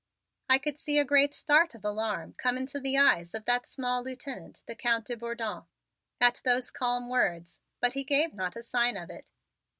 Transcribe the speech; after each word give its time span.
I 0.49 0.57
could 0.57 0.79
see 0.79 0.97
a 0.97 1.05
great 1.05 1.35
start 1.35 1.75
of 1.75 1.85
alarm 1.85 2.33
come 2.39 2.57
into 2.57 2.79
the 2.79 2.97
eyes 2.97 3.35
of 3.35 3.45
that 3.45 3.67
small 3.67 4.03
Lieutenant, 4.03 4.61
the 4.65 4.73
Count 4.73 5.05
de 5.05 5.15
Bourdon, 5.15 5.65
at 6.19 6.41
those 6.43 6.71
calm 6.71 7.07
words, 7.07 7.59
but 7.79 7.93
he 7.93 8.03
gave 8.03 8.33
not 8.33 8.55
a 8.55 8.63
sign 8.63 8.97
of 8.97 9.11
it. 9.11 9.31